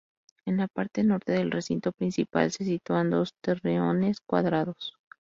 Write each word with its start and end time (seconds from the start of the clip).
En 0.47 0.57
la 0.57 0.67
parte 0.67 1.03
norte 1.03 1.31
del 1.31 1.51
recinto 1.51 1.91
principal, 1.91 2.51
se 2.51 2.65
sitúan 2.65 3.11
dos 3.11 3.35
torreones 3.43 4.19
cuadrados. 4.21 4.95